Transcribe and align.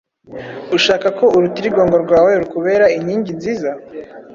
ushaka 0.77 1.07
ko 1.17 1.25
urutirigongo 1.37 1.95
rwawe 2.03 2.31
rukubera 2.41 2.85
inkingi 2.97 3.31
nziza, 3.37 3.69